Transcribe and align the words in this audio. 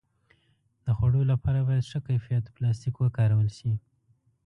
د 0.85 0.87
خوړو 0.97 1.21
لپاره 1.31 1.59
باید 1.67 1.87
ښه 1.91 1.99
کیفیت 2.07 2.43
پلاستيک 2.55 2.95
وکارول 2.99 3.47
شي. 3.57 3.71